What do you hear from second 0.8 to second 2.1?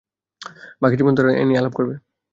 বাকি জীবন ধরে তারা এ নিয়েই আলাপ করবে।